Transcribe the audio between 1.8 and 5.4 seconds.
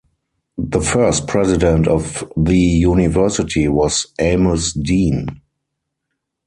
of the university was Amos Dean.